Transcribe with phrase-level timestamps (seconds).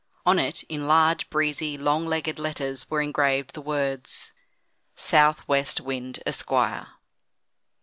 [0.25, 4.33] On it, in large, breezy, long legged letters, were engraved the words:
[4.95, 6.87] SOUTH WEST WIND, ESQUIRE.